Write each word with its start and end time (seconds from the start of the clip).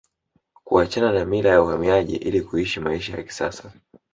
Kuachana 0.63 1.11
na 1.11 1.25
mila 1.25 1.49
ya 1.49 1.61
uhamaji 1.61 2.15
ili 2.15 2.41
kuishi 2.41 2.79
maisha 2.79 3.17
ya 3.17 3.23
kisasa 3.23 3.71